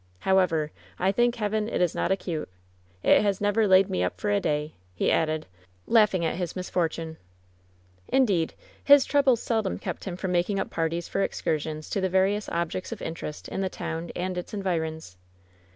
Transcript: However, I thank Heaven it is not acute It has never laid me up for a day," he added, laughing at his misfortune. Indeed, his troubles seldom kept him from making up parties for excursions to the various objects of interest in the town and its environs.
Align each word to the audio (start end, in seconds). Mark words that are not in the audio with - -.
However, 0.21 0.71
I 0.97 1.11
thank 1.11 1.35
Heaven 1.35 1.69
it 1.69 1.79
is 1.79 1.93
not 1.93 2.09
acute 2.11 2.49
It 3.03 3.21
has 3.21 3.39
never 3.39 3.67
laid 3.67 3.87
me 3.87 4.01
up 4.03 4.19
for 4.19 4.31
a 4.31 4.39
day," 4.39 4.73
he 4.95 5.11
added, 5.11 5.45
laughing 5.85 6.25
at 6.25 6.37
his 6.37 6.55
misfortune. 6.55 7.17
Indeed, 8.07 8.55
his 8.83 9.05
troubles 9.05 9.43
seldom 9.43 9.77
kept 9.77 10.05
him 10.05 10.17
from 10.17 10.31
making 10.31 10.59
up 10.59 10.71
parties 10.71 11.07
for 11.07 11.21
excursions 11.21 11.87
to 11.91 12.01
the 12.01 12.09
various 12.09 12.49
objects 12.49 12.91
of 12.91 13.03
interest 13.03 13.47
in 13.47 13.61
the 13.61 13.69
town 13.69 14.09
and 14.15 14.39
its 14.39 14.55
environs. 14.55 15.17